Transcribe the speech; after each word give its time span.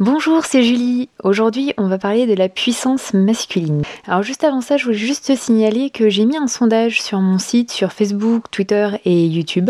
Bonjour, 0.00 0.46
c'est 0.46 0.62
Julie. 0.62 1.10
Aujourd'hui, 1.24 1.74
on 1.76 1.86
va 1.86 1.98
parler 1.98 2.26
de 2.26 2.32
la 2.32 2.48
puissance 2.48 3.12
masculine. 3.12 3.82
Alors 4.06 4.22
juste 4.22 4.44
avant 4.44 4.62
ça, 4.62 4.78
je 4.78 4.86
voulais 4.86 4.96
juste 4.96 5.26
te 5.26 5.36
signaler 5.36 5.90
que 5.90 6.08
j'ai 6.08 6.24
mis 6.24 6.38
un 6.38 6.46
sondage 6.46 7.02
sur 7.02 7.20
mon 7.20 7.36
site, 7.36 7.70
sur 7.70 7.92
Facebook, 7.92 8.44
Twitter 8.50 8.92
et 9.04 9.26
YouTube. 9.26 9.68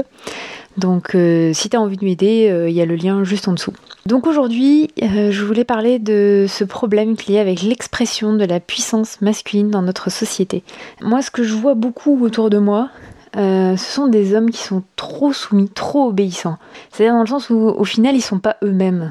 Donc 0.76 1.16
euh, 1.16 1.52
si 1.52 1.68
tu 1.68 1.76
as 1.76 1.80
envie 1.80 1.96
de 1.96 2.04
m'aider, 2.04 2.48
euh, 2.48 2.70
il 2.70 2.76
y 2.76 2.80
a 2.80 2.86
le 2.86 2.94
lien 2.94 3.24
juste 3.24 3.48
en 3.48 3.54
dessous. 3.54 3.72
Donc 4.06 4.28
aujourd'hui, 4.28 4.90
euh, 5.02 5.32
je 5.32 5.44
voulais 5.44 5.64
parler 5.64 5.98
de 5.98 6.46
ce 6.48 6.62
problème 6.62 7.16
qu'il 7.16 7.34
y 7.34 7.38
a 7.38 7.40
avec 7.40 7.62
l'expression 7.62 8.32
de 8.32 8.44
la 8.44 8.60
puissance 8.60 9.20
masculine 9.20 9.68
dans 9.68 9.82
notre 9.82 10.12
société. 10.12 10.62
Moi, 11.00 11.22
ce 11.22 11.32
que 11.32 11.42
je 11.42 11.54
vois 11.54 11.74
beaucoup 11.74 12.24
autour 12.24 12.50
de 12.50 12.58
moi, 12.58 12.90
ce 13.34 13.76
sont 13.76 14.06
des 14.06 14.36
hommes 14.36 14.50
qui 14.50 14.62
sont 14.62 14.84
trop 14.94 15.32
soumis, 15.32 15.68
trop 15.68 16.06
obéissants. 16.06 16.58
C'est-à-dire 16.92 17.14
dans 17.14 17.22
le 17.22 17.26
sens 17.26 17.50
où 17.50 17.56
au 17.56 17.84
final, 17.84 18.14
ils 18.14 18.22
sont 18.22 18.38
pas 18.38 18.58
eux-mêmes. 18.62 19.10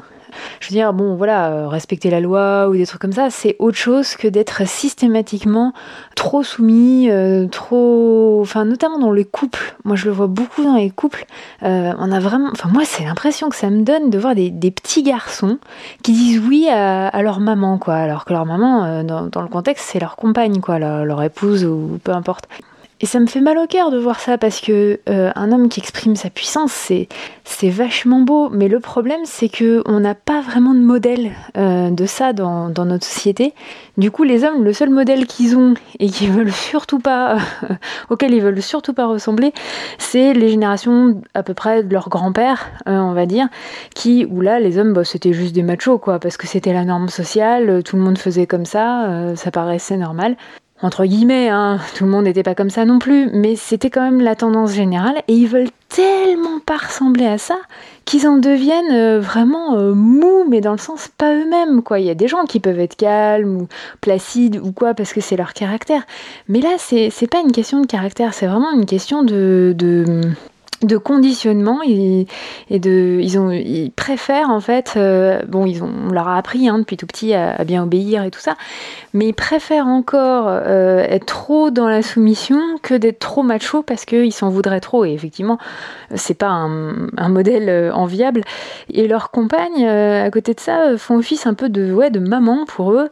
Je 0.60 0.70
veux 0.70 0.74
dire, 0.74 0.94
bon, 0.94 1.16
voilà, 1.16 1.52
euh, 1.52 1.68
respecter 1.68 2.10
la 2.10 2.20
loi 2.20 2.68
ou 2.70 2.74
des 2.76 2.86
trucs 2.86 3.02
comme 3.02 3.14
ça, 3.14 3.30
c'est 3.30 3.56
autre 3.60 3.78
chose 3.78 4.16
que 4.16 4.28
d'être 4.28 4.68
systématiquement 4.68 5.74
trop 6.16 6.44
soumis, 6.44 7.10
euh, 7.10 7.48
trop. 7.48 8.40
Enfin, 8.42 8.66
notamment 8.66 9.00
dans 9.00 9.12
les 9.12 9.26
couples. 9.26 9.76
Moi, 9.84 9.96
je 9.96 10.06
le 10.06 10.12
vois 10.12 10.28
beaucoup 10.28 10.64
dans 10.64 10.76
les 10.76 10.90
couples. 10.90 11.26
Euh, 11.64 11.94
on 11.98 12.12
a 12.12 12.20
vraiment. 12.20 12.50
Enfin, 12.52 12.70
moi, 12.72 12.84
c'est 12.86 13.04
l'impression 13.04 13.50
que 13.50 13.56
ça 13.56 13.70
me 13.70 13.84
donne 13.84 14.10
de 14.10 14.18
voir 14.18 14.36
des, 14.36 14.52
petits 14.72 15.04
garçons 15.04 15.58
qui 16.04 16.14
disent 16.14 16.40
oui 16.40 16.70
à, 16.70 17.22
leur 17.22 17.40
maman, 17.40 17.78
quoi. 17.78 17.96
Alors 17.96 18.26
que 18.26 18.34
leur 18.34 18.46
maman, 18.46 19.04
dans, 19.04 19.42
le 19.42 19.48
contexte, 19.48 19.90
c'est 19.92 20.00
leur 20.00 20.16
compagne, 20.16 20.62
quoi, 20.62 20.80
leur 20.80 21.24
épouse 21.24 21.66
ou 21.66 22.00
peu 22.04 22.12
importe. 22.12 22.46
Et 23.02 23.06
ça 23.06 23.22
me 23.22 23.28
fait 23.28 23.40
mal 23.40 23.58
au 23.58 23.66
cœur 23.66 23.92
de 23.92 23.98
voir 23.98 24.20
ça 24.20 24.38
parce 24.38 24.60
que 24.60 25.00
euh, 25.08 25.32
un 25.36 25.54
homme 25.54 25.70
qui 25.70 25.80
exprime 25.80 26.18
sa 26.18 26.30
puissance, 26.30 26.92
c'est 27.46 27.70
vachement 27.70 28.20
beau. 28.20 28.50
Mais 28.50 28.68
le 28.68 28.82
problème, 28.82 29.22
c'est 29.24 29.48
que 29.48 29.82
on 29.86 30.02
n'a 30.02 30.16
pas 30.16 30.42
vraiment 30.42 30.74
de 30.74 30.82
modèle 30.82 31.32
euh, 31.58 31.92
de 31.92 32.06
ça 32.06 32.34
dans, 32.34 32.70
dans, 32.70 32.84
notre 32.84 33.06
société. 33.06 33.54
Du 33.98 34.12
coup, 34.12 34.24
les 34.24 34.44
hommes, 34.44 34.66
le 34.66 34.74
seul 34.74 34.90
modèle 34.90 35.28
qu'ils 35.28 35.56
ont 35.56 35.76
et 36.00 36.10
qu'ils 36.10 36.32
veulent 36.34 36.52
surtout 36.52 37.00
pas, 37.00 37.38
auquel 38.10 38.34
ils 38.34 38.42
veulent 38.42 38.62
surtout 38.62 38.94
pas 38.94 39.08
ressembler, 39.08 39.54
c'est 39.98 40.34
les 40.34 40.50
générations 40.50 41.22
à 41.34 41.44
peu 41.44 41.54
près 41.54 41.84
de 41.84 41.94
leur 41.94 42.10
grand-père, 42.10 42.68
euh, 42.90 42.98
on 42.98 43.14
va 43.14 43.26
dire, 43.26 43.48
qui 43.96 44.26
où 44.26 44.42
là, 44.42 44.60
les 44.60 44.78
hommes, 44.78 44.92
bah, 44.92 45.06
c'était 45.06 45.32
juste 45.32 45.56
des 45.56 45.64
machos, 45.64 46.00
quoi, 46.00 46.20
parce 46.20 46.36
que 46.36 46.48
c'était 46.48 46.74
la 46.74 46.84
norme 46.84 47.08
sociale, 47.08 47.82
tout 47.84 47.96
le 47.96 48.02
monde 48.02 48.18
faisait 48.18 48.46
comme 48.46 48.66
ça, 48.66 49.34
ça 49.36 49.52
paraissait 49.52 49.98
normal 49.98 50.36
entre 50.82 51.06
guillemets, 51.06 51.50
hein, 51.50 51.80
tout 51.96 52.06
le 52.06 52.10
monde 52.10 52.26
n'était 52.26 52.44
pas 52.44 52.56
comme 52.56 52.70
ça 52.70 52.86
non 52.86 53.00
plus, 53.00 53.30
mais 53.34 53.56
c'était 53.56 53.90
quand 53.90 54.02
même 54.02 54.22
la 54.22 54.36
tendance 54.36 54.74
générale, 54.74 55.22
et 55.28 55.34
ils 55.34 55.48
veulent 55.48 55.70
tellement 55.90 56.60
pas 56.66 56.78
ressembler 56.78 57.26
à 57.26 57.38
ça 57.38 57.58
qu'ils 58.06 58.28
en 58.28 58.38
deviennent 58.38 58.92
euh, 58.92 59.20
vraiment 59.20 59.76
euh, 59.76 59.94
mous, 59.94 60.46
mais 60.50 60.62
dans 60.62 60.72
le 60.72 60.78
sens 60.78 61.10
pas 61.18 61.36
eux-mêmes, 61.36 61.84
quoi. 61.84 62.00
Il 62.00 62.06
y 62.06 62.10
a 62.10 62.16
des 62.16 62.28
gens 62.28 62.46
qui 62.46 62.60
peuvent 62.60 62.80
être 62.80 62.96
calmes 62.96 63.64
ou 63.64 63.68
placides 64.02 64.60
ou 64.64 64.72
quoi, 64.72 64.94
parce 64.94 65.14
que 65.14 65.22
c'est 65.22 65.36
leur 65.36 65.54
caractère. 65.54 66.04
Mais 66.48 66.62
là, 66.62 66.70
c'est 66.78 67.28
pas 67.30 67.42
une 67.42 67.52
question 67.52 67.82
de 67.82 67.88
caractère, 67.88 68.34
c'est 68.34 68.48
vraiment 68.48 68.72
une 68.72 68.86
question 68.86 69.24
de 69.24 69.74
de 69.78 70.22
conditionnement 70.98 71.80
et, 71.86 72.26
de 72.70 73.20
ils 73.22 73.38
ont 73.38 73.52
ils 73.52 73.92
préfèrent 73.92 74.50
en 74.50 74.62
fait 74.62 74.94
euh, 74.96 75.42
bon 75.48 75.66
ils 75.66 75.84
ont 75.84 75.92
on 76.08 76.12
leur 76.12 76.28
a 76.28 76.38
appris 76.38 76.70
hein, 76.70 76.80
depuis 76.80 76.98
tout 76.98 77.06
petit 77.06 77.34
à, 77.34 77.64
bien 77.66 77.84
obéir 77.84 78.24
et 78.24 78.32
tout 78.32 78.40
ça 78.40 78.56
mais 79.14 79.28
ils 79.30 79.34
préfèrent 79.34 79.88
encore 79.88 80.46
euh, 80.48 81.04
être 81.08 81.26
trop 81.26 81.72
dans 81.72 81.90
la 81.90 82.02
soumission 82.02 82.62
que 82.82 82.94
d'être 82.94 83.20
trop 83.20 83.44
macho 83.44 83.84
parce 83.84 84.06
qu'ils 84.06 84.34
s'en 84.34 84.50
voudraient 84.50 84.80
trop. 84.80 85.04
Et 85.04 85.12
effectivement 85.12 85.58
c'est 86.16 86.36
pas 86.36 86.48
un, 86.48 87.30
modèle 87.30 87.70
euh, 87.70 87.92
enviable. 87.94 88.44
Et 88.92 89.08
leurs 89.08 89.32
compagnes 89.32 89.86
à 89.86 90.30
côté 90.32 90.54
de 90.54 90.60
ça 90.60 90.98
font 90.98 91.18
office 91.18 91.46
un 91.46 91.54
peu 91.54 91.70
de 91.70 91.92
ouais 91.92 92.10
de 92.10 92.20
maman 92.20 92.66
pour 92.66 92.94
eux 92.94 93.10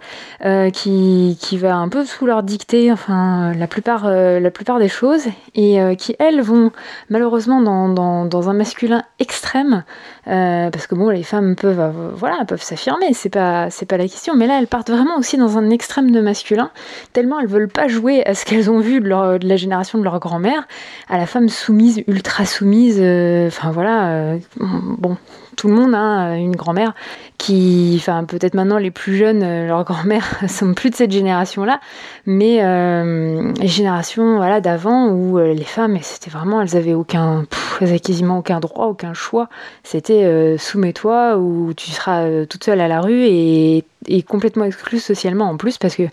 qui, 0.72 1.38
qui 1.40 1.58
va 1.58 1.76
un 1.76 1.90
peu 1.90 2.06
sous 2.06 2.26
leur 2.26 2.44
dictée 2.44 2.92
enfin 2.92 3.54
la 3.54 3.68
plupart 3.68 4.10
la 4.10 4.52
plupart 4.52 4.80
des 4.80 4.88
choses 4.88 5.26
et 5.56 5.80
qui 5.98 6.16
elles 6.20 6.42
vont 6.42 6.72
malheureusement 7.10 7.57
dans, 7.62 8.50
un 8.50 8.54
masculin 8.54 9.04
extrême, 9.20 9.84
euh, 10.28 10.70
parce 10.70 10.88
que 10.88 10.96
bon, 10.96 11.10
les 11.10 11.24
femmes 11.24 11.56
peuvent, 11.56 11.80
euh, 11.80 12.12
voilà, 12.14 12.46
peuvent 12.46 12.62
s'affirmer, 12.62 13.14
c'est 13.14 13.30
pas, 13.30 13.70
c'est 13.70 13.86
pas 13.86 13.98
la 13.98 14.08
question, 14.08 14.36
mais 14.36 14.48
là, 14.48 14.60
elles 14.60 14.68
partent 14.68 14.90
vraiment 14.90 15.18
aussi 15.18 15.38
dans 15.38 15.58
un 15.58 15.70
extrême 15.70 16.12
de 16.12 16.22
masculin, 16.22 16.72
tellement 17.14 17.40
elles 17.40 17.48
veulent 17.48 17.70
pas 17.70 17.88
jouer 17.88 18.26
à 18.26 18.36
ce 18.36 18.46
qu'elles 18.46 18.70
ont 18.70 18.80
vu 18.80 19.00
de, 19.00 19.38
de, 19.38 19.48
la 19.48 19.56
génération 19.56 20.00
de 20.00 20.04
leur 20.04 20.20
grand-mère, 20.20 20.68
à 21.10 21.18
la 21.18 21.26
femme 21.26 21.50
soumise, 21.50 22.04
ultra 22.08 22.46
soumise, 22.46 22.98
euh, 23.00 23.48
enfin 23.48 23.72
voilà, 23.72 24.36
bon, 24.60 25.18
tout 25.58 25.68
le 25.68 25.74
monde 25.74 25.94
a 25.94 25.98
hein, 25.98 26.36
une 26.36 26.56
grand-mère 26.56 26.94
qui, 27.38 27.96
enfin 28.00 28.24
peut-être 28.24 28.54
maintenant 28.54 28.78
les 28.78 28.92
plus 28.92 29.18
jeunes, 29.18 29.44
euh, 29.44 29.68
leurs 29.68 29.84
grand-mères 29.84 30.40
sont 30.48 30.74
plus 30.74 30.92
de 30.92 30.96
cette 30.96 31.12
génération-là, 31.12 31.82
mais 32.26 32.60
euh, 32.62 33.52
les 33.60 33.68
générations 33.68 34.38
voilà 34.38 34.62
d'avant 34.62 35.10
où 35.10 35.38
euh, 35.38 35.54
les 35.54 35.64
femmes, 35.64 35.98
c'était 36.02 36.30
vraiment, 36.30 36.62
elles 36.62 36.78
avaient 36.78 36.94
aucun, 36.94 37.46
elles 37.82 37.90
avaient 37.90 38.00
quasiment 38.00 38.38
aucun 38.38 38.60
droit, 38.60 38.86
aucun 38.86 39.14
choix. 39.14 39.50
C'était 39.84 40.58
soumets-toi 40.58 41.38
ou 41.38 41.74
tu 41.76 41.90
seras 41.92 42.46
toute 42.46 42.64
seule 42.64 42.80
à 42.80 42.88
la 42.88 43.02
rue 43.02 43.26
et, 43.26 43.84
complètement 44.28 44.64
exclue 44.64 45.00
socialement 45.00 45.50
en 45.50 45.58
plus 45.58 45.78
parce 45.78 45.96
que 45.96 46.04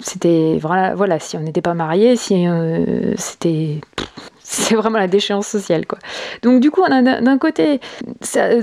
c'était 0.00 0.58
voilà, 0.60 0.94
voilà 0.94 1.18
si 1.18 1.36
on 1.36 1.40
n'était 1.40 1.62
pas 1.62 1.74
marié, 1.74 2.16
si 2.16 2.46
c'était 3.16 3.80
c'est 4.52 4.74
vraiment 4.74 4.98
la 4.98 5.06
déchéance 5.06 5.46
sociale 5.46 5.86
quoi. 5.86 5.98
Donc 6.42 6.60
du 6.60 6.72
coup 6.72 6.82
on 6.82 6.90
a 6.90 7.20
d'un 7.20 7.38
côté 7.38 7.80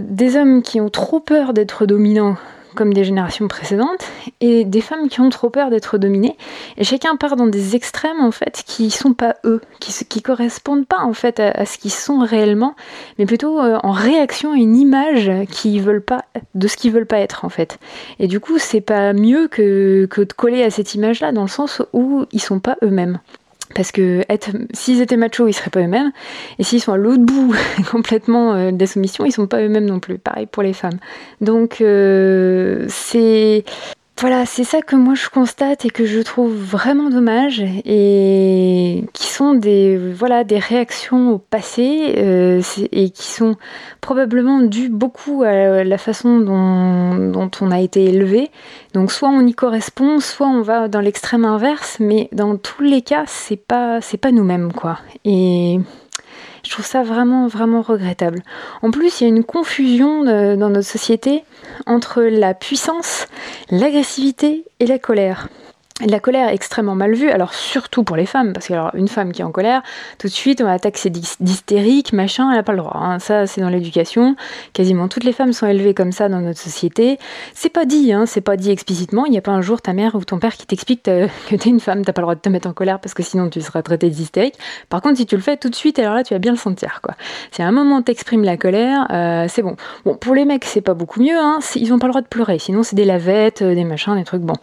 des 0.02 0.36
hommes 0.36 0.62
qui 0.62 0.82
ont 0.82 0.90
trop 0.90 1.22
peur 1.22 1.54
d'être 1.54 1.86
dominants 1.86 2.36
comme 2.76 2.94
des 2.94 3.06
générations 3.06 3.48
précédentes 3.48 4.06
et 4.42 4.66
des 4.66 4.82
femmes 4.82 5.08
qui 5.08 5.22
ont 5.22 5.30
trop 5.30 5.50
peur 5.50 5.70
d'être 5.70 5.98
dominées. 5.98 6.38
Et 6.76 6.84
chacun 6.84 7.16
part 7.16 7.38
dans 7.38 7.48
des 7.48 7.76
extrêmes 7.76 8.20
en 8.20 8.32
fait 8.32 8.64
qui 8.68 8.92
sont 8.92 9.14
pas 9.14 9.38
eux 9.46 9.62
qui 9.80 9.94
qui 10.06 10.22
correspondent 10.22 10.86
pas 10.86 11.00
en 11.00 11.14
fait 11.14 11.40
à, 11.40 11.66
ce 11.66 11.78
qu'ils 11.78 11.92
sont 11.92 12.20
réellement 12.20 12.76
mais 13.18 13.26
plutôt 13.26 13.60
euh, 13.60 13.80
en 13.82 13.92
réaction 13.92 14.52
à 14.52 14.58
une 14.58 14.76
image 14.76 15.32
qui 15.50 15.80
veulent 15.80 16.04
pas 16.04 16.26
de 16.54 16.68
ce 16.68 16.76
qu'ils 16.76 16.92
veulent 16.92 17.08
pas 17.08 17.20
être 17.20 17.46
en 17.46 17.50
fait. 17.50 17.80
Et 18.20 18.28
du 18.28 18.42
coup 18.42 18.60
c'est 18.60 18.82
pas 18.82 19.14
mieux 19.14 19.48
que, 19.48 20.06
que 20.12 20.22
de 20.22 20.34
coller 20.34 20.64
à 20.64 20.70
cette 20.70 20.96
image 20.96 21.22
là 21.22 21.32
dans 21.32 21.44
le 21.44 21.48
sens 21.48 21.82
où 21.94 22.26
ils 22.34 22.42
sont 22.42 22.60
pas 22.60 22.76
eux-mêmes 22.84 23.20
parce 23.78 23.92
que 23.92 24.24
s'ils 24.74 25.02
étaient 25.02 25.18
machos, 25.18 25.48
ils 25.48 25.54
seraient 25.54 25.70
pas 25.70 25.82
eux-mêmes. 25.82 26.12
Et 26.58 26.64
s'ils 26.64 26.82
sont 26.82 26.94
à 26.94 26.98
l'autre 26.98 27.24
bout 27.24 27.56
complètement 27.92 28.56
euh, 28.56 28.72
de 28.72 28.80
la 28.80 28.88
soumission, 28.88 29.24
ils 29.24 29.32
sont 29.32 29.46
pas 29.46 29.62
eux-mêmes 29.62 29.86
non 29.86 30.00
plus. 30.00 30.18
Pareil 30.18 30.48
pour 30.48 30.64
les 30.64 30.74
femmes. 30.74 30.98
Donc 31.42 31.80
euh, 31.80 32.88
c'est 32.90 33.64
voilà, 34.20 34.48
c'est 34.48 34.64
ça 34.64 34.82
que 34.82 34.96
moi 34.96 35.14
je 35.14 35.30
constate 35.30 35.86
et 35.86 35.92
que 35.92 36.06
je 36.06 36.20
trouve 36.22 36.52
vraiment 36.52 37.12
dommage 37.12 37.64
et 37.86 39.04
qui 39.14 39.28
sont 39.28 39.54
des 39.54 39.96
voilà 39.96 40.44
des 40.44 40.58
réactions 40.58 41.34
au 41.34 41.38
passé 41.38 42.16
euh, 42.18 42.62
et 42.92 43.12
qui 43.12 43.28
sont 43.28 43.58
probablement 44.02 44.62
dues 44.62 44.90
beaucoup 44.90 45.44
à 45.44 45.84
la 45.84 45.98
façon 46.00 46.40
dont, 46.40 47.52
on 47.62 47.72
a 47.72 47.80
été 47.80 48.06
élevé. 48.06 48.50
Donc 48.96 49.12
soit 49.12 49.30
on 49.30 49.46
y 49.46 49.54
correspond, 49.54 50.20
soit 50.20 50.48
on 50.48 50.64
va 50.64 50.88
dans 50.88 51.02
l'extrême 51.02 51.46
inverse, 51.46 51.98
mais 52.00 52.28
dans 52.32 52.58
tous 52.58 52.82
les 52.82 53.04
cas 53.04 53.26
c'est 53.28 53.56
pas 53.56 54.02
c'est 54.02 54.18
pas 54.18 54.32
nous-mêmes 54.32 54.74
quoi. 54.74 54.98
Je 56.68 56.74
trouve 56.74 56.86
ça 56.86 57.02
vraiment, 57.02 57.48
vraiment 57.48 57.82
regrettable. 57.82 58.44
En 58.82 58.92
plus, 58.92 59.22
il 59.22 59.24
y 59.24 59.28
a 59.28 59.30
une 59.30 59.46
confusion 59.46 60.28
euh, 60.28 60.58
dans 60.58 60.70
notre 60.70 60.88
société 60.88 61.46
entre 61.86 62.22
la 62.22 62.54
puissance, 62.54 63.28
l'agressivité 63.72 64.66
et 64.82 64.86
la 64.86 65.00
colère 65.00 65.48
la 66.06 66.20
colère 66.20 66.50
est 66.50 66.54
extrêmement 66.54 66.94
mal 66.94 67.16
vue, 67.16 67.30
alors 67.30 67.56
surtout 67.56 68.04
pour 68.04 68.16
les 68.16 68.28
femmes, 68.28 68.54
parce 68.54 68.68
qu'une 68.68 69.08
femme 69.08 69.32
qui 69.32 69.42
est 69.42 69.46
en 69.46 69.52
colère, 69.52 69.82
tout 70.20 70.28
de 70.28 70.32
suite 70.32 70.62
on 70.62 70.66
va 70.66 70.74
attaquer 70.74 71.10
d'hystérique, 71.10 72.14
machin, 72.14 72.50
elle 72.52 72.58
n'a 72.58 72.64
pas 72.64 72.74
le 72.74 72.80
droit. 72.80 72.96
Hein. 72.96 73.18
Ça, 73.18 73.48
c'est 73.48 73.62
dans 73.62 73.70
l'éducation. 73.70 74.36
Quasiment 74.74 75.08
toutes 75.08 75.24
les 75.24 75.34
femmes 75.34 75.54
sont 75.54 75.66
élevées 75.66 75.96
comme 75.96 76.12
ça 76.12 76.30
dans 76.30 76.40
notre 76.40 76.60
société. 76.60 77.18
C'est 77.56 77.70
pas 77.70 77.86
dit, 77.86 78.14
hein, 78.14 78.26
c'est 78.28 78.42
pas 78.42 78.58
dit 78.58 78.70
explicitement. 78.70 79.26
Il 79.26 79.32
n'y 79.32 79.40
a 79.40 79.42
pas 79.42 79.52
un 79.52 79.62
jour 79.62 79.82
ta 79.82 79.94
mère 79.94 80.14
ou 80.14 80.24
ton 80.24 80.38
père 80.38 80.56
qui 80.56 80.68
t'explique 80.68 81.04
que 81.04 81.56
t'es 81.56 81.70
une 81.70 81.80
femme, 81.80 82.06
t'as 82.06 82.14
pas 82.14 82.22
le 82.22 82.26
droit 82.26 82.36
de 82.36 82.42
te 82.42 82.50
mettre 82.50 82.68
en 82.68 82.74
colère 82.74 83.00
parce 83.00 83.16
que 83.16 83.24
sinon 83.24 83.50
tu 83.50 83.60
seras 83.62 83.82
traitée 83.82 84.10
d'hystérique. 84.10 84.56
Par 84.90 85.02
contre, 85.02 85.18
si 85.18 85.26
tu 85.26 85.36
le 85.36 85.42
fais 85.42 85.58
tout 85.58 85.70
de 85.70 85.76
suite, 85.76 85.98
alors 85.98 86.14
là 86.14 86.24
tu 86.24 86.36
vas 86.36 86.40
bien 86.40 86.52
le 86.52 86.58
sentir, 86.58 87.00
quoi. 87.02 87.16
Si 87.52 87.64
à 87.64 87.68
un 87.68 87.72
moment 87.72 88.04
t'exprimes 88.04 88.44
la 88.44 88.58
colère, 88.58 89.08
euh, 89.12 89.46
c'est 89.50 89.64
bon. 89.64 89.76
Bon, 90.06 90.16
pour 90.16 90.36
les 90.36 90.46
mecs, 90.46 90.66
c'est 90.66 90.82
pas 90.82 90.94
beaucoup 90.94 91.22
mieux, 91.22 91.38
hein. 91.38 91.60
Ils 91.76 91.92
ont 91.92 92.00
pas 92.00 92.08
le 92.08 92.12
droit 92.12 92.22
de 92.22 92.28
pleurer, 92.28 92.60
sinon 92.60 92.84
c'est 92.84 92.96
des 92.96 93.06
lavettes, 93.06 93.64
euh, 93.64 93.74
des 93.74 93.84
machins, 93.84 94.16
des 94.16 94.24
trucs. 94.24 94.42
Bon, 94.42 94.56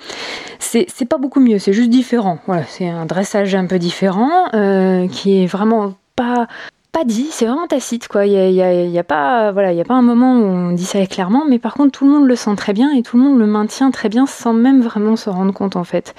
c'est 0.61 1.09
pas 1.09 1.19
mieux, 1.37 1.59
c'est 1.59 1.73
juste 1.73 1.91
différent. 1.91 2.39
Voilà, 2.47 2.65
c'est 2.65 2.89
un 2.89 3.07
dressage 3.07 3.55
un 3.55 3.67
peu 3.67 3.79
différent 3.79 4.31
euh, 4.55 5.09
qui 5.09 5.43
est 5.43 5.47
vraiment 5.47 5.95
pas 6.17 6.47
pas 6.93 7.05
dit, 7.05 7.27
c'est 7.31 7.47
vraiment 7.47 7.67
tacite 7.67 8.07
quoi. 8.07 8.25
Il 8.25 8.33
y 8.33 8.99
a, 8.99 9.05
pas 9.05 9.51
voilà, 9.51 9.73
il 9.73 9.77
y 9.77 9.81
a 9.81 9.85
pas 9.85 9.95
un 9.95 10.03
moment 10.03 10.39
où 10.39 10.45
on 10.45 10.71
dit 10.71 10.85
ça 10.85 11.05
clairement, 11.07 11.45
mais 11.49 11.59
par 11.59 11.75
contre 11.75 11.99
tout 11.99 12.05
le 12.05 12.13
monde 12.13 12.29
le 12.29 12.37
sent 12.37 12.55
très 12.57 12.73
bien 12.73 12.93
et 12.93 13.03
tout 13.03 13.17
le 13.17 13.25
monde 13.25 13.39
le 13.39 13.47
maintient 13.47 13.91
très 13.91 14.09
bien 14.09 14.27
sans 14.27 14.53
même 14.53 14.81
vraiment 14.81 15.17
se 15.17 15.29
rendre 15.29 15.53
compte 15.53 15.75
en 15.75 15.83
fait. 15.83 16.15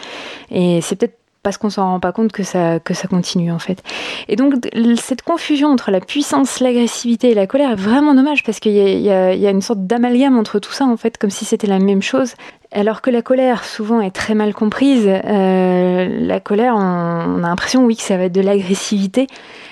Et 0.52 0.82
c'est 0.82 0.98
peut-être 0.98 1.18
parce 1.44 1.58
qu'on 1.58 1.70
s'en 1.70 1.92
rend 1.92 2.00
pas 2.00 2.12
compte 2.12 2.32
que 2.32 2.44
ça, 2.44 2.80
que 2.80 2.94
ça 2.94 3.08
continue 3.08 3.52
en 3.52 3.60
fait. 3.60 3.84
Et 4.28 4.36
donc 4.36 4.56
cette 5.00 5.22
confusion 5.22 5.70
entre 5.70 5.92
la 5.92 6.02
puissance, 6.02 6.60
l'agressivité 6.60 7.30
et 7.30 7.36
la 7.36 7.48
colère 7.48 7.72
est 7.72 7.76
vraiment 7.76 8.14
dommage 8.14 8.44
parce 8.44 8.60
qu'il 8.60 8.74
y, 8.74 9.04
y, 9.04 9.10
a 9.10 9.50
une 9.50 9.62
sorte 9.62 9.86
d'amalgame 9.86 10.38
entre 10.38 10.60
tout 10.60 10.74
ça 10.74 10.86
en 10.86 10.98
fait, 10.98 11.18
comme 11.18 11.30
si 11.30 11.46
c'était 11.46 11.68
la 11.68 11.80
même 11.80 12.02
chose. 12.02 12.34
Alors 12.76 13.02
que 13.02 13.10
la 13.10 13.22
colère 13.22 13.64
souvent 13.64 14.02
est 14.02 14.12
très 14.12 14.36
mal 14.36 14.54
comprise, 14.54 15.08
euh, 15.08 16.08
la 16.20 16.42
colère, 16.42 16.76
on, 16.76 17.42
a 17.42 17.48
l'impression 17.48 17.86
oui 17.86 17.96
que 17.96 18.02
ça 18.02 18.18
va 18.18 18.26
être 18.26 18.34
de 18.34 18.42
l'agressivité, 18.42 19.28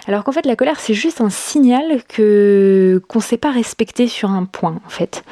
alors 0.07 0.23
qu'en 0.23 0.31
fait 0.31 0.45
la 0.45 0.55
colère 0.55 0.79
c'est 0.79 0.93
juste 0.93 1.19
un 1.19 1.29
signal 1.29 2.01
que 2.07 3.01
qu'on 3.09 3.19
ne 3.19 3.23
sait 3.23 3.35
pas 3.35 3.51
respecter 3.51 4.07
sur 4.07 4.31
un 4.31 4.45
point 4.45 4.79
en 4.85 4.89
fait. 4.89 5.25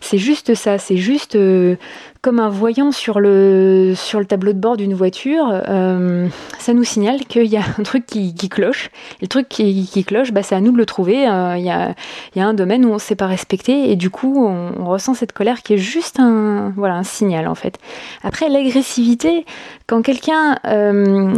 C'est 0.00 0.16
juste 0.16 0.54
ça, 0.54 0.78
c'est 0.78 0.96
juste 0.96 1.34
euh, 1.36 1.76
comme 2.22 2.40
un 2.40 2.48
voyant 2.48 2.90
sur 2.92 3.20
le, 3.20 3.92
sur 3.94 4.18
le 4.18 4.24
tableau 4.24 4.52
de 4.52 4.58
bord 4.58 4.76
d'une 4.76 4.94
voiture, 4.94 5.48
euh, 5.50 6.26
ça 6.58 6.74
nous 6.74 6.84
signale 6.84 7.20
qu'il 7.26 7.46
y 7.46 7.56
a 7.56 7.62
un 7.78 7.82
truc 7.82 8.06
qui, 8.06 8.34
cloche. 8.48 8.90
Et 9.20 9.22
le 9.22 9.28
truc 9.28 9.48
qui, 9.48 10.04
cloche, 10.04 10.32
bah, 10.32 10.42
c'est 10.42 10.54
à 10.54 10.60
nous 10.60 10.72
de 10.72 10.76
le 10.76 10.86
trouver. 10.86 11.28
Euh, 11.28 11.56
il 11.56 11.64
y, 11.64 11.70
a, 11.70 11.94
y, 12.34 12.40
a, 12.40 12.46
un 12.46 12.54
domaine 12.54 12.84
où 12.84 12.90
on 12.90 12.94
ne 12.94 12.98
s'est 12.98 13.16
pas 13.16 13.26
respecté 13.26 13.90
et 13.90 13.96
du 13.96 14.10
coup, 14.10 14.46
on, 14.46 14.72
on, 14.78 14.86
ressent 14.86 15.14
cette 15.14 15.32
colère 15.32 15.62
qui 15.62 15.74
est 15.74 15.78
juste 15.78 16.18
un, 16.18 16.72
voilà, 16.76 16.94
un 16.94 17.04
signal 17.04 17.46
en 17.46 17.54
fait. 17.54 17.78
Après, 18.22 18.48
l'agressivité, 18.48 19.44
quand 19.86 20.02
quelqu'un, 20.02 20.58
euh, 20.66 21.34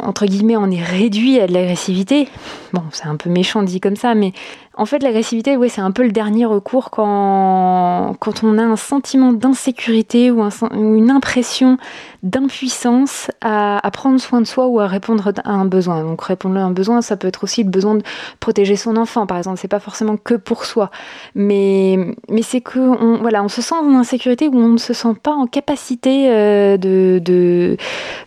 entre 0.00 0.26
guillemets, 0.26 0.56
on 0.56 0.70
est 0.70 0.82
réduit 0.82 1.40
à 1.40 1.46
de 1.46 1.52
l'agressivité, 1.52 2.28
bon, 2.72 2.82
c'est 2.92 3.06
un 3.06 3.16
peu 3.16 3.30
méchant 3.30 3.62
dit 3.62 3.80
comme 3.80 3.96
ça, 3.96 4.14
mais 4.14 4.32
en 4.78 4.86
fait, 4.86 5.02
l'agressivité, 5.02 5.56
ouais, 5.56 5.68
c'est 5.68 5.80
un 5.80 5.90
peu 5.90 6.04
le 6.04 6.12
dernier 6.12 6.46
recours 6.46 6.90
quand, 6.90 8.14
quand 8.20 8.44
on 8.44 8.58
a 8.58 8.62
un 8.62 8.76
sentiment 8.76 9.32
d'insécurité 9.32 10.30
ou, 10.30 10.40
un, 10.40 10.50
une 10.72 11.10
impression 11.10 11.78
d'impuissance 12.22 13.30
à, 13.40 13.80
prendre 13.92 14.20
soin 14.20 14.40
de 14.40 14.46
soi 14.46 14.68
ou 14.68 14.78
à 14.78 14.86
répondre 14.86 15.32
à 15.44 15.50
un 15.50 15.64
besoin. 15.64 16.04
Donc 16.04 16.22
répondre 16.22 16.56
à 16.58 16.62
un 16.62 16.70
besoin, 16.70 17.02
ça 17.02 17.16
peut 17.16 17.26
être 17.26 17.42
aussi 17.42 17.64
le 17.64 17.70
besoin 17.70 17.96
de 17.96 18.02
protéger 18.38 18.76
son 18.76 18.96
enfant, 18.96 19.26
par 19.26 19.38
exemple. 19.38 19.58
C'est 19.60 19.66
pas 19.66 19.80
forcément 19.80 20.16
que 20.16 20.34
pour 20.34 20.64
soi, 20.64 20.90
mais 21.34 21.98
mais 22.30 22.42
c'est 22.42 22.60
que 22.60 22.78
on, 22.78 23.18
voilà, 23.18 23.42
on 23.42 23.48
se 23.48 23.62
sent 23.62 23.74
en 23.74 23.94
insécurité 23.96 24.46
ou 24.46 24.56
on 24.56 24.68
ne 24.68 24.78
se 24.78 24.92
sent 24.92 25.14
pas 25.20 25.32
en 25.32 25.46
capacité 25.46 26.30
euh, 26.30 26.76
de, 26.76 27.20
de, 27.24 27.76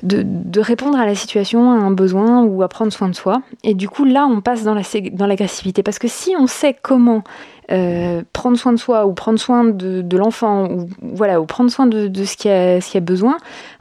de 0.03 0.59
répondre 0.59 0.97
à 0.99 1.05
la 1.05 1.15
situation, 1.15 1.71
à 1.71 1.75
un 1.75 1.91
besoin 1.91 2.43
ou 2.43 2.63
à 2.63 2.67
prendre 2.67 2.91
soin 2.91 3.07
de 3.07 3.15
soi. 3.15 3.41
Et 3.63 3.73
du 3.73 3.87
coup, 3.87 4.03
là, 4.03 4.25
on 4.25 4.41
passe 4.41 4.63
dans 4.63 4.73
la 4.73 4.81
dans 5.13 5.27
l'agressivité 5.27 5.83
parce 5.83 5.99
que 5.99 6.09
si 6.09 6.35
sait 6.47 6.73
comment 6.81 7.23
euh, 7.71 8.23
prendre 8.33 8.57
soin 8.57 8.73
de 8.73 8.77
soi 8.77 9.05
ou 9.05 9.13
prendre 9.13 9.39
soin 9.39 9.63
de, 9.63 10.17
l'enfant 10.17 10.69
ou 10.69 10.89
voilà 11.01 11.39
ou 11.39 11.45
prendre 11.45 11.71
soin 11.71 11.87
de, 11.87 12.11
ce 12.25 12.35
qui 12.35 12.49
a 12.49 12.81
ce 12.81 12.91
qui 12.91 12.97
a 12.97 12.99
besoin 12.99 13.37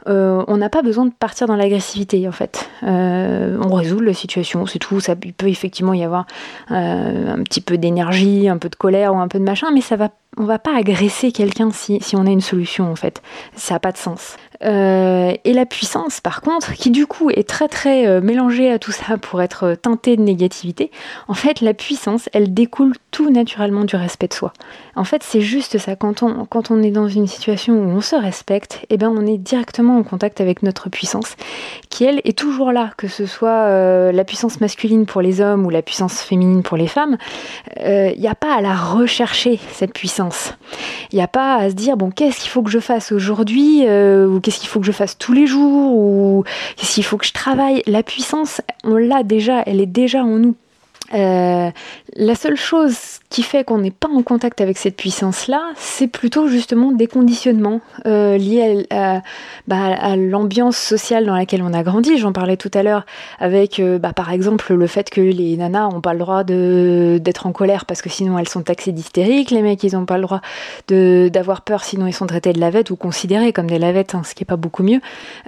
euh, 0.07 0.43
on 0.47 0.57
n'a 0.57 0.69
pas 0.69 0.81
besoin 0.81 1.05
de 1.05 1.11
partir 1.11 1.45
dans 1.45 1.55
l'agressivité 1.55 2.27
en 2.27 2.31
fait. 2.31 2.69
Euh, 2.83 3.57
on 3.61 3.73
résout 3.73 3.99
la 3.99 4.13
situation 4.13 4.65
c'est 4.65 4.79
tout. 4.79 4.99
Ça 4.99 5.15
il 5.23 5.33
peut 5.33 5.49
effectivement 5.49 5.93
y 5.93 6.03
avoir 6.03 6.25
un 6.69 7.43
petit 7.43 7.61
peu 7.61 7.77
d'énergie 7.77 8.47
un 8.47 8.57
peu 8.57 8.69
de 8.69 8.75
colère 8.75 9.13
ou 9.13 9.19
un 9.19 9.27
peu 9.27 9.39
de 9.39 9.43
machin 9.43 9.67
mais 9.73 9.81
ça 9.81 9.97
va 9.97 10.09
on 10.37 10.45
va 10.45 10.59
pas 10.59 10.77
agresser 10.77 11.33
quelqu'un 11.33 11.71
si, 11.71 11.99
on 12.13 12.25
a 12.25 12.29
une 12.29 12.39
solution 12.39 12.89
en 12.89 12.95
fait. 12.95 13.21
Ça 13.57 13.73
n'a 13.73 13.79
pas 13.81 13.91
de 13.91 13.97
sens. 13.97 14.37
Et 14.63 15.53
la 15.53 15.65
puissance, 15.65 16.21
par 16.21 16.41
contre, 16.41 16.71
qui 16.73 16.89
du 16.89 17.05
coup 17.05 17.31
est 17.31 17.49
très 17.49 17.67
très 17.67 18.21
mélangée 18.21 18.71
à 18.71 18.79
tout 18.79 18.93
ça 18.93 19.17
pour 19.17 19.41
être 19.41 19.73
teintée 19.73 20.15
de 20.15 20.21
négativité, 20.21 20.89
en 21.27 21.33
fait, 21.33 21.59
la 21.59 21.73
puissance, 21.73 22.29
elle 22.31 22.53
découle 22.53 22.93
tout 23.11 23.29
naturellement 23.29 23.80
du 23.85 23.95
respect 23.95 24.27
de 24.27 24.33
soi. 24.33 24.53
En 24.95 25.03
fait, 25.03 25.23
c'est 25.23 25.41
juste 25.41 25.77
ça. 25.77 25.95
Quand 25.95 26.23
on, 26.23 26.45
quand 26.45 26.71
on 26.71 26.81
est 26.81 26.91
dans 26.91 27.07
une 27.07 27.27
situation 27.27 27.73
où 27.73 27.89
on 27.89 28.01
se 28.01 28.15
respecte, 28.15 28.85
eh 28.89 28.97
ben, 28.97 29.09
on 29.09 29.25
est 29.25 29.37
directement 29.37 29.97
en 29.97 30.03
contact 30.03 30.41
avec 30.41 30.63
notre 30.63 30.89
puissance, 30.89 31.35
qui 31.89 32.03
elle 32.03 32.21
est 32.23 32.37
toujours 32.37 32.71
là, 32.71 32.91
que 32.97 33.07
ce 33.07 33.25
soit 33.25 33.49
euh, 33.49 34.11
la 34.11 34.23
puissance 34.23 34.61
masculine 34.61 35.05
pour 35.05 35.21
les 35.21 35.41
hommes 35.41 35.65
ou 35.65 35.69
la 35.69 35.81
puissance 35.81 36.21
féminine 36.21 36.63
pour 36.63 36.77
les 36.77 36.87
femmes. 36.87 37.17
Il 37.77 37.85
euh, 37.85 38.15
n'y 38.15 38.27
a 38.27 38.35
pas 38.35 38.55
à 38.55 38.61
la 38.61 38.75
rechercher, 38.75 39.59
cette 39.71 39.93
puissance. 39.93 40.53
Il 41.11 41.15
n'y 41.15 41.21
a 41.21 41.27
pas 41.27 41.55
à 41.55 41.69
se 41.69 41.75
dire, 41.75 41.97
bon, 41.97 42.11
qu'est-ce 42.11 42.41
qu'il 42.41 42.49
faut 42.49 42.63
que 42.63 42.71
je 42.71 42.79
fasse 42.79 43.11
aujourd'hui 43.11 43.85
euh, 43.87 44.27
ou 44.27 44.39
qu'est-ce 44.39 44.59
qu'il 44.59 44.69
faut 44.69 44.79
que 44.79 44.85
je 44.85 44.91
fasse 44.91 45.17
tous 45.17 45.33
les 45.33 45.47
jours 45.47 45.95
ou 45.95 46.43
qu'est-ce 46.75 46.95
qu'il 46.95 47.03
faut 47.03 47.17
que 47.17 47.25
je 47.25 47.33
travaille. 47.33 47.83
La 47.87 48.03
puissance, 48.03 48.61
on 48.83 48.95
l'a 48.95 49.23
déjà, 49.23 49.63
elle 49.65 49.81
est 49.81 49.85
déjà 49.85 50.23
en 50.23 50.37
nous. 50.37 50.55
Euh, 51.13 51.69
la 52.15 52.35
seule 52.35 52.57
chose 52.57 53.19
qui 53.29 53.43
fait 53.43 53.63
qu'on 53.63 53.77
n'est 53.79 53.91
pas 53.91 54.09
en 54.09 54.23
contact 54.23 54.61
avec 54.61 54.77
cette 54.77 54.95
puissance-là, 54.95 55.71
c'est 55.75 56.07
plutôt 56.07 56.47
justement 56.47 56.91
des 56.91 57.07
conditionnements 57.07 57.81
euh, 58.05 58.37
liés 58.37 58.85
à, 58.89 59.21
bah, 59.67 59.95
à 59.99 60.15
l'ambiance 60.15 60.77
sociale 60.77 61.25
dans 61.25 61.35
laquelle 61.35 61.63
on 61.63 61.73
a 61.73 61.83
grandi. 61.83 62.17
J'en 62.17 62.33
parlais 62.33 62.57
tout 62.57 62.71
à 62.73 62.83
l'heure 62.83 63.05
avec, 63.39 63.79
euh, 63.79 63.97
bah, 63.97 64.13
par 64.13 64.31
exemple, 64.31 64.73
le 64.73 64.87
fait 64.87 65.09
que 65.09 65.21
les 65.21 65.55
nanas 65.57 65.89
n'ont 65.89 66.01
pas 66.01 66.13
le 66.13 66.19
droit 66.19 66.43
d'être 66.43 67.47
en 67.47 67.51
colère 67.51 67.85
parce 67.85 68.01
que 68.01 68.09
sinon 68.09 68.37
elles 68.37 68.49
sont 68.49 68.63
taxées 68.63 68.91
d'hystériques. 68.91 69.51
Les 69.51 69.61
mecs, 69.61 69.83
ils 69.83 69.93
n'ont 69.93 70.05
pas 70.05 70.17
le 70.17 70.23
droit 70.23 70.41
d'avoir 70.87 71.61
peur 71.61 71.83
sinon 71.83 72.07
ils 72.07 72.13
sont 72.13 72.27
traités 72.27 72.53
de 72.53 72.59
lavettes 72.59 72.89
ou 72.89 72.95
considérés 72.95 73.53
comme 73.53 73.67
des 73.67 73.79
lavettes, 73.79 74.15
hein, 74.15 74.21
ce 74.25 74.35
qui 74.35 74.43
est 74.43 74.45
pas 74.45 74.57
beaucoup 74.57 74.83
mieux. 74.83 74.99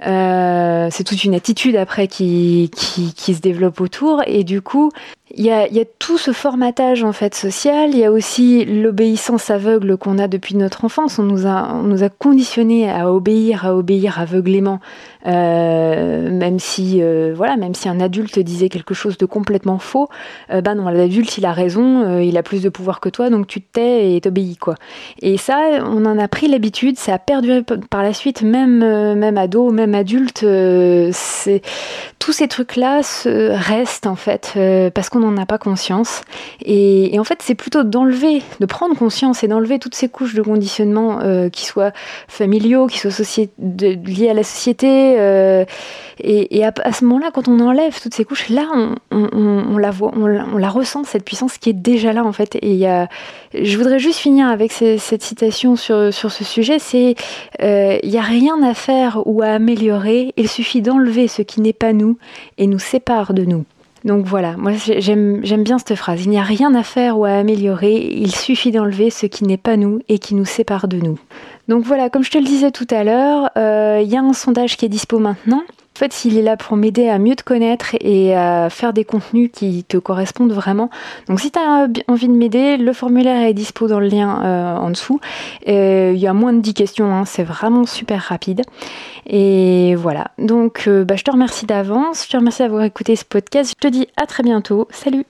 Euh, 0.06 0.88
c'est 0.90 1.04
toute 1.04 1.24
une 1.24 1.34
attitude 1.34 1.76
après 1.76 2.08
qui, 2.08 2.70
qui, 2.74 3.14
qui 3.14 3.34
se 3.34 3.40
développe 3.40 3.80
autour 3.80 4.22
et 4.26 4.44
du 4.44 4.60
coup, 4.60 4.90
il 5.36 5.44
y 5.44 5.50
a, 5.50 5.84
tout 5.98 6.18
ce 6.18 6.32
formatage 6.32 7.02
en 7.02 7.12
fait 7.12 7.34
social. 7.34 7.90
Il 7.90 7.98
y 7.98 8.04
a 8.04 8.12
aussi 8.12 8.64
l'obéissance 8.64 9.50
aveugle 9.50 9.96
qu'on 9.96 10.18
a 10.18 10.28
depuis 10.28 10.56
notre 10.56 10.84
enfance. 10.84 11.18
On 11.18 11.22
nous 11.22 11.46
a, 11.46 11.72
on 11.74 11.82
nous 11.82 12.02
a 12.02 12.08
conditionné 12.08 12.90
à 12.90 13.12
obéir, 13.12 13.66
à 13.66 13.74
obéir 13.74 14.20
aveuglément, 14.20 14.80
euh, 15.26 16.30
même 16.30 16.58
si 16.58 17.00
euh, 17.00 17.32
voilà, 17.34 17.56
même 17.56 17.74
si 17.74 17.88
un 17.88 18.00
adulte 18.00 18.38
disait 18.38 18.68
quelque 18.68 18.94
chose 18.94 19.16
de 19.16 19.26
complètement 19.26 19.78
faux, 19.78 20.08
bah 20.50 20.74
non, 20.74 20.88
l'adulte 20.88 21.38
il 21.38 21.46
a 21.46 21.52
raison, 21.52 22.18
il 22.18 22.36
a 22.36 22.42
plus 22.42 22.62
de 22.62 22.68
pouvoir 22.68 23.00
que 23.00 23.08
toi, 23.08 23.30
donc 23.30 23.46
tu 23.46 23.60
te 23.60 23.66
tais 23.72 24.14
et 24.14 24.20
t'obéis 24.20 24.56
quoi. 24.56 24.74
Et 25.22 25.36
ça, 25.36 25.58
on 25.84 26.04
en 26.04 26.18
a 26.18 26.28
pris 26.28 26.48
l'habitude, 26.48 26.98
ça 26.98 27.14
a 27.14 27.18
perduré 27.18 27.62
par 27.90 28.02
la 28.02 28.12
suite, 28.12 28.42
même 28.42 28.78
même 29.14 29.38
ado, 29.38 29.70
même 29.70 29.94
adulte. 29.94 30.40
Tous 30.40 32.32
ces 32.32 32.48
trucs 32.48 32.76
là 32.76 33.00
restent 33.24 34.06
en 34.06 34.16
fait 34.16 34.58
parce 34.94 35.08
qu'on 35.08 35.20
n'en 35.20 35.36
a 35.36 35.46
pas 35.46 35.58
conscience. 35.58 36.22
Et, 36.62 37.14
et 37.14 37.18
en 37.18 37.24
fait, 37.24 37.38
c'est 37.42 37.54
plutôt 37.54 37.82
d'enlever, 37.82 38.42
de 38.60 38.66
prendre 38.66 38.96
conscience 38.96 39.42
et 39.42 39.48
d'enlever 39.48 39.78
toutes 39.78 39.94
ces 39.94 40.08
couches 40.08 40.34
de 40.34 40.42
conditionnement 40.42 41.20
qui 41.50 41.64
soient 41.64 41.92
familiaux, 42.28 42.86
qui 42.86 42.98
soient 42.98 43.10
liés 43.58 44.28
à 44.30 44.34
la 44.34 44.44
société. 44.44 45.13
Euh, 45.18 45.64
et, 46.20 46.64
à, 46.64 46.92
ce 46.92 47.04
moment-là, 47.04 47.30
quand 47.32 47.48
on 47.48 47.58
enlève 47.60 48.00
toutes 48.00 48.14
ces 48.14 48.24
couches, 48.24 48.48
là, 48.48 48.68
on, 49.10 49.78
la 49.78 49.90
voit, 49.90 50.12
on 50.16 50.26
la, 50.26 50.68
ressent, 50.68 51.02
cette 51.04 51.24
puissance 51.24 51.58
qui 51.58 51.70
est 51.70 51.74
déjà 51.74 52.12
là 52.12 52.24
en 52.24 52.32
fait. 52.32 52.56
Et 52.62 52.86
je 53.54 53.76
voudrais 53.76 53.98
juste 53.98 54.20
finir 54.20 54.46
avec 54.46 54.72
cette 54.72 55.22
citation 55.22 55.76
sur, 55.76 56.12
sur 56.12 56.30
ce 56.30 56.44
sujet, 56.44 56.78
c'est 56.78 57.14
euh, 57.62 57.98
il 58.02 58.10
n'y 58.10 58.18
a 58.18 58.22
rien 58.22 58.62
à 58.62 58.74
faire 58.74 59.22
ou 59.26 59.42
à 59.42 59.48
améliorer, 59.48 60.32
il 60.36 60.48
suffit 60.48 60.82
d'enlever 60.82 61.28
ce 61.28 61.42
qui 61.42 61.60
n'est 61.60 61.72
pas 61.72 61.92
nous 61.92 62.18
et 62.58 62.66
nous 62.66 62.78
sépare 62.78 63.34
de 63.34 63.44
nous. 63.44 63.64
Donc 64.04 64.26
voilà, 64.26 64.56
moi 64.58 64.72
j'aime 64.74 65.40
bien 65.64 65.78
cette 65.78 65.94
phrase. 65.94 66.24
Il 66.24 66.30
n'y 66.30 66.38
a 66.38 66.42
rien 66.42 66.74
à 66.74 66.82
faire 66.82 67.18
ou 67.18 67.24
à 67.24 67.30
améliorer, 67.30 67.96
il 67.96 68.34
suffit 68.34 68.70
d'enlever 68.70 69.08
ce 69.08 69.26
qui 69.26 69.44
n'est 69.44 69.56
pas 69.56 69.76
nous 69.76 70.00
et 70.08 70.18
qui 70.18 70.34
nous 70.34 70.44
sépare 70.44 70.88
de 70.88 70.98
nous. 70.98 71.18
Donc 71.68 71.84
voilà, 71.84 72.10
comme 72.10 72.22
je 72.22 72.30
te 72.30 72.38
le 72.38 72.44
disais 72.44 72.70
tout 72.70 72.86
à 72.90 73.04
l'heure, 73.04 73.50
euh, 73.56 74.00
il 74.02 74.10
y 74.10 74.16
a 74.16 74.20
un 74.20 74.32
sondage 74.32 74.76
qui 74.76 74.84
est 74.84 74.88
dispo 74.90 75.18
maintenant. 75.18 75.62
En 75.96 75.98
fait, 76.00 76.24
il 76.24 76.36
est 76.36 76.42
là 76.42 76.56
pour 76.56 76.76
m'aider 76.76 77.08
à 77.08 77.18
mieux 77.18 77.36
te 77.36 77.44
connaître 77.44 77.94
et 78.00 78.34
à 78.34 78.68
faire 78.68 78.92
des 78.92 79.04
contenus 79.04 79.48
qui 79.52 79.84
te 79.84 79.96
correspondent 79.96 80.50
vraiment. 80.50 80.90
Donc, 81.28 81.38
si 81.38 81.52
tu 81.52 81.58
as 81.60 81.86
envie 82.08 82.26
de 82.26 82.32
m'aider, 82.32 82.76
le 82.76 82.92
formulaire 82.92 83.46
est 83.46 83.54
dispo 83.54 83.86
dans 83.86 84.00
le 84.00 84.08
lien 84.08 84.42
euh, 84.44 84.76
en 84.76 84.90
dessous. 84.90 85.20
Euh, 85.68 86.10
il 86.12 86.20
y 86.20 86.26
a 86.26 86.32
moins 86.32 86.52
de 86.52 86.58
10 86.58 86.74
questions, 86.74 87.14
hein, 87.14 87.24
c'est 87.24 87.44
vraiment 87.44 87.86
super 87.86 88.20
rapide. 88.20 88.62
Et 89.26 89.94
voilà. 89.94 90.32
Donc, 90.36 90.88
euh, 90.88 91.04
bah, 91.04 91.14
je 91.14 91.22
te 91.22 91.30
remercie 91.30 91.64
d'avance. 91.64 92.24
Je 92.24 92.30
te 92.30 92.36
remercie 92.36 92.62
d'avoir 92.62 92.82
écouté 92.82 93.14
ce 93.14 93.24
podcast. 93.24 93.72
Je 93.80 93.88
te 93.88 93.92
dis 93.92 94.08
à 94.16 94.26
très 94.26 94.42
bientôt. 94.42 94.88
Salut 94.90 95.22